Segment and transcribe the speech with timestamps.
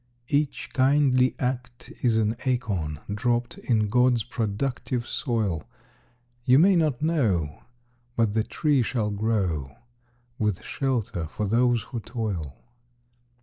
[0.29, 5.67] Each kindly act is an acorn dropped In God's productive soil.
[6.43, 7.61] You may not know,
[8.15, 9.75] but the tree shall grow,
[10.39, 12.55] With shelter for those who toil.